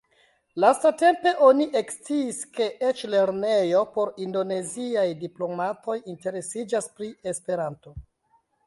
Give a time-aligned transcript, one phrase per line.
[0.63, 7.99] Lastatempe oni eksciis ke eĉ lernejo por indoneziaj diplomatoj interesiĝas pri Esperanto.